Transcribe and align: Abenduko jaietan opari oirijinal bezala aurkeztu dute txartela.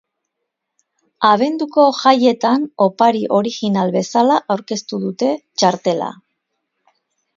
Abenduko 1.31 1.83
jaietan 1.97 2.65
opari 2.85 3.21
oirijinal 3.41 3.93
bezala 3.99 4.39
aurkeztu 4.57 5.03
dute 5.05 5.33
txartela. 5.43 6.09